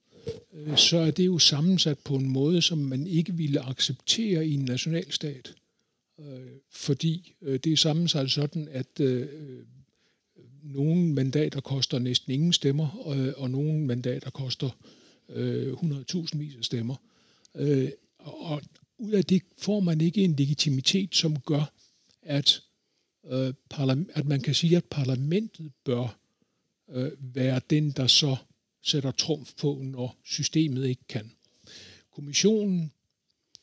[0.53, 4.53] Øh, så er det jo sammensat på en måde, som man ikke ville acceptere i
[4.53, 5.55] en nationalstat.
[6.19, 9.27] Øh, fordi øh, det er sammensat sådan, at øh,
[10.63, 12.89] nogle mandater koster næsten ingen stemmer,
[13.37, 14.69] og nogle mandater koster
[15.29, 16.95] 100.000 vis af stemmer.
[18.19, 18.61] Og
[18.97, 21.73] ud af det får man ikke en legitimitet, som gør,
[22.21, 22.61] at,
[24.13, 26.19] at man kan sige, at parlamentet bør
[27.19, 28.35] være den, der så
[28.81, 31.31] sætter trumf på, når systemet ikke kan.
[32.11, 32.91] Kommissionen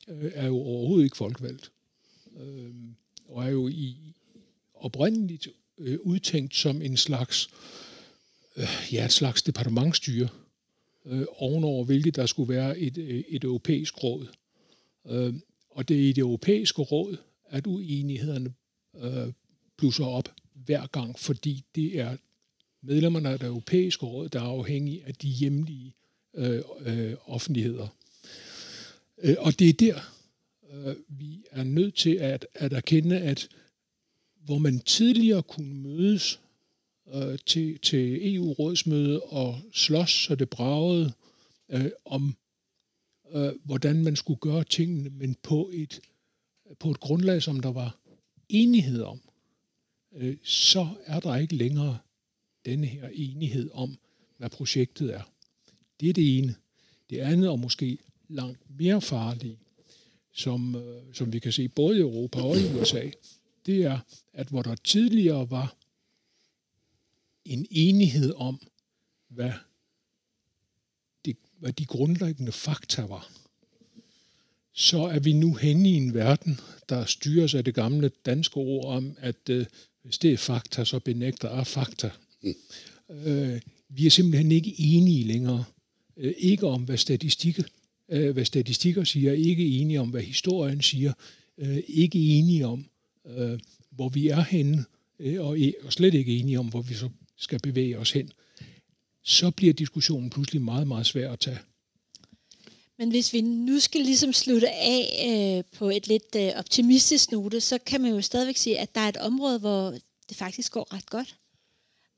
[0.08, 1.72] øh, er jo overhovedet ikke folkevalgt,
[2.36, 2.74] øh,
[3.28, 4.14] og er jo i
[4.74, 5.48] oprindeligt
[5.78, 7.48] øh, udtænkt som en slags,
[8.56, 10.28] øh, ja, et slags departementstyre,
[11.06, 14.26] øh, ovenover, hvilket der skulle være et, øh, et europæisk råd.
[15.06, 15.34] Øh,
[15.70, 17.16] og det er i det europæiske råd,
[17.50, 18.54] at uenighederne
[18.96, 19.32] øh,
[19.76, 22.16] plusser op hver gang, fordi det er
[22.84, 25.94] medlemmerne af det europæiske råd, der er afhængige af de hjemlige
[26.34, 27.88] øh, øh, offentligheder.
[29.22, 30.00] Øh, og det er der,
[30.72, 33.48] øh, vi er nødt til at, at erkende, at
[34.44, 36.40] hvor man tidligere kunne mødes
[37.14, 41.12] øh, til, til EU-rådsmøde og slås, så det bragede
[41.68, 42.36] øh, om,
[43.32, 46.00] øh, hvordan man skulle gøre tingene, men på et,
[46.78, 47.98] på et grundlag, som der var
[48.48, 49.20] enighed om,
[50.16, 51.98] øh, så er der ikke længere
[52.64, 53.98] denne her enighed om,
[54.36, 55.22] hvad projektet er.
[56.00, 56.54] Det er det ene.
[57.10, 57.98] Det andet, og måske
[58.28, 59.58] langt mere farlige,
[60.32, 63.10] som, øh, som vi kan se både i Europa og i USA,
[63.66, 63.98] det er,
[64.32, 65.76] at hvor der tidligere var
[67.44, 68.60] en enighed om,
[69.28, 69.52] hvad
[71.24, 73.30] de, hvad de grundlæggende fakta var,
[74.72, 78.84] så er vi nu henne i en verden, der styres af det gamle danske ord
[78.84, 79.66] om, at øh,
[80.02, 82.10] hvis det er fakta, så benægter er fakta.
[82.44, 83.16] Mm.
[83.26, 85.64] Øh, vi er simpelthen ikke enige længere.
[86.16, 87.60] Øh, ikke om, hvad statistik,
[88.08, 91.12] øh, hvad statistikker siger, ikke enige om, hvad historien siger,
[91.58, 92.86] øh, ikke enige om,
[93.26, 93.58] øh,
[93.90, 94.84] hvor vi er henne,
[95.18, 98.30] øh, og, e- og slet ikke enige om, hvor vi så skal bevæge os hen,
[99.22, 101.58] så bliver diskussionen pludselig meget, meget svær at tage.
[102.98, 107.60] Men hvis vi nu skal ligesom slutte af øh, på et lidt øh, optimistisk note,
[107.60, 109.90] så kan man jo stadigvæk sige, at der er et område, hvor
[110.28, 111.36] det faktisk går ret godt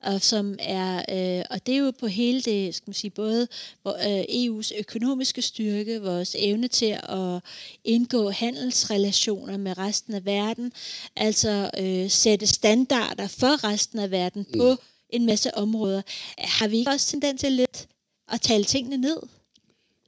[0.06, 3.48] og som er øh, og det er jo på hele det skal man sige både
[3.86, 7.42] øh, EU's økonomiske styrke, vores evne til at
[7.84, 10.72] indgå handelsrelationer med resten af verden,
[11.16, 14.58] altså øh, sætte standarder for resten af verden mm.
[14.58, 14.76] på
[15.10, 16.02] en masse områder.
[16.38, 17.88] Har vi ikke også tendens til lidt
[18.32, 19.16] at tale tingene ned?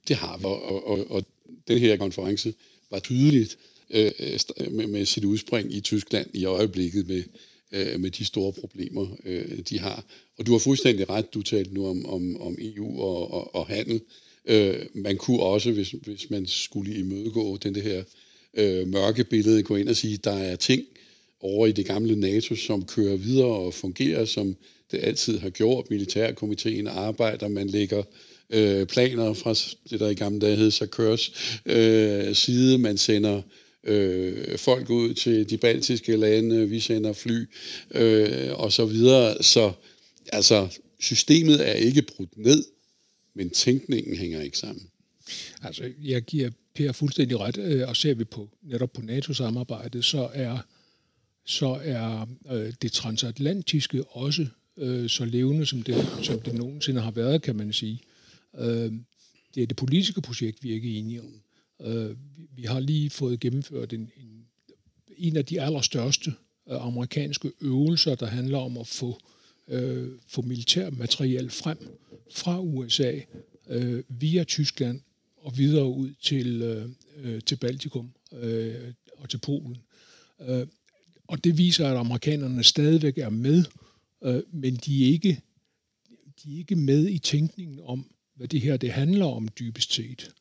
[0.07, 1.23] Det har vi, og, og, og
[1.67, 2.53] den her konference
[2.91, 3.57] var tydeligt
[3.89, 4.11] øh,
[4.71, 7.23] med, med sit udspring i Tyskland i øjeblikket med
[7.71, 10.05] øh, med de store problemer, øh, de har.
[10.37, 13.67] Og du har fuldstændig ret, du talte nu om, om, om EU og, og, og
[13.67, 14.01] handel.
[14.45, 18.03] Øh, man kunne også, hvis, hvis man skulle imødegå den det her
[18.53, 20.83] øh, mørke billede, gå ind og sige, der er ting
[21.41, 24.55] over i det gamle NATO, som kører videre og fungerer, som
[24.91, 25.89] det altid har gjort.
[25.89, 28.03] Militærkomiteen arbejder, man lægger
[28.49, 29.53] øh, planer fra
[29.89, 31.31] det, der i gamle dage hed køres
[31.65, 33.41] øh, side, man sender
[33.89, 37.49] øh, folk ud til de baltiske lande, vi sender fly
[37.91, 39.43] øh, og så videre.
[39.43, 39.71] Så
[40.33, 42.65] altså, systemet er ikke brudt ned,
[43.35, 44.89] men tænkningen hænger ikke sammen.
[45.61, 50.29] Altså, jeg giver Per fuldstændig ret, øh, og ser vi på netop på NATO-samarbejdet, så
[50.33, 50.57] er,
[51.45, 54.47] så er øh, det transatlantiske også
[54.77, 58.01] øh, så levende, som det, som det nogensinde har været, kan man sige.
[58.59, 58.91] Øh,
[59.55, 61.33] det er det politiske projekt, vi er ikke enige om.
[61.81, 62.15] Øh,
[62.55, 64.45] vi har lige fået gennemført en, en,
[65.17, 66.33] en af de allerstørste
[66.69, 69.19] øh, amerikanske øvelser, der handler om at få,
[69.67, 71.77] øh, få militær materiel frem
[72.31, 73.19] fra USA
[73.69, 75.01] øh, via Tyskland
[75.37, 79.77] og videre ud til, øh, øh, til Baltikum øh, og til Polen.
[80.41, 80.67] Øh,
[81.27, 83.63] og det viser, at amerikanerne stadigvæk er med,
[84.23, 85.41] øh, men de er, ikke,
[86.43, 90.31] de er ikke med i tænkningen om, hvad det her det handler om dybest set.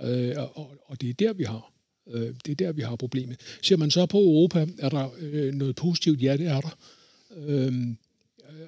[0.00, 1.72] Øh, og, og det er der, vi har.
[2.10, 3.40] Øh, det er der, vi har problemet.
[3.62, 6.22] Ser man så på Europa, er der øh, noget positivt?
[6.22, 6.78] Ja, det er der.
[7.36, 7.72] Øh,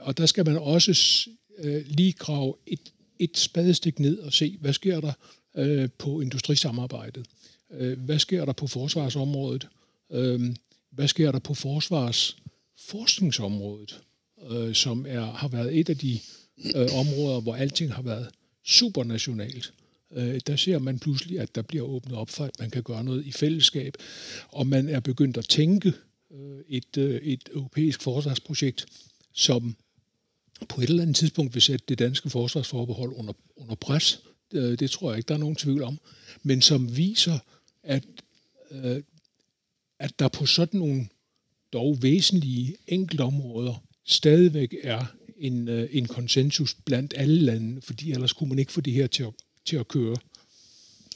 [0.00, 4.72] og der skal man også øh, lige grave et, et spadestik ned og se, hvad
[4.72, 5.12] sker der
[5.56, 7.26] øh, på industrisamarbejdet?
[7.70, 9.68] Øh, hvad sker der på forsvarsområdet?
[10.12, 10.54] Øh,
[10.90, 14.00] hvad sker der på forsvarsforskningsområdet,
[14.50, 16.20] øh, som er, har været et af de
[16.76, 18.28] øh, områder, hvor alting har været
[18.64, 19.72] supernationalt
[20.16, 23.04] øh, der ser man pludselig, at der bliver åbnet op for, at man kan gøre
[23.04, 23.94] noget i fællesskab,
[24.48, 25.92] og man er begyndt at tænke
[26.32, 28.86] øh, et, øh, et europæisk forsvarsprojekt,
[29.32, 29.76] som
[30.68, 34.22] på et eller andet tidspunkt vil sætte det danske forsvarsforbehold under, under pres.
[34.52, 35.98] Det, det tror jeg ikke, der er nogen tvivl om.
[36.42, 37.38] Men som viser,
[37.82, 38.04] at,
[38.70, 39.02] øh,
[39.98, 41.08] at der på sådan nogle
[41.72, 45.06] dog væsentlige enkeltområder stadigvæk er
[45.36, 49.06] en, øh, en konsensus blandt alle lande, fordi ellers kunne man ikke få det her
[49.06, 49.32] til at
[49.64, 50.16] til at køre.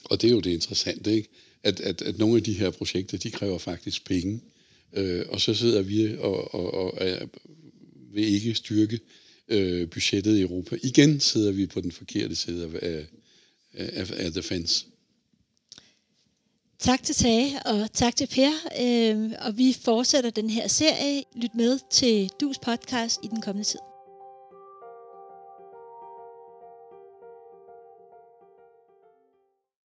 [0.05, 1.29] Og det er jo det interessante, ikke?
[1.63, 4.41] At, at, at nogle af de her projekter, de kræver faktisk penge.
[4.93, 7.27] Øh, og så sidder vi og, og, og er,
[8.13, 9.01] vil ikke styrke
[9.49, 10.77] øh, budgettet i Europa.
[10.83, 13.07] Igen sidder vi på den forkerte side af,
[13.73, 14.87] af, af the fence.
[16.79, 18.51] Tak til Tage, og tak til Per.
[18.81, 21.23] Øh, og vi fortsætter den her serie.
[21.37, 23.94] Lyt med til Dus podcast i den kommende tid.